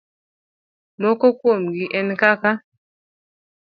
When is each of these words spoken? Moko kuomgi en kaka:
Moko 1.01 1.25
kuomgi 1.39 1.85
en 1.99 2.07
kaka: 2.21 2.51